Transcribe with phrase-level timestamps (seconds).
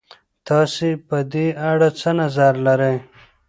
[0.47, 2.97] تاسې په دې اړه څه نظر لرئ؟